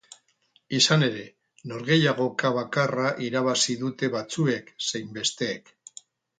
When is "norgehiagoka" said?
1.73-2.51